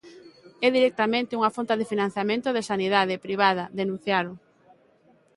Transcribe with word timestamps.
É, 0.65 0.67
directamente, 0.77 1.37
unha 1.39 1.53
fonte 1.55 1.73
de 1.79 1.89
financiamento 1.91 2.47
da 2.51 2.67
sanidade 2.71 3.21
privada, 3.25 3.63
denunciaron. 3.79 4.33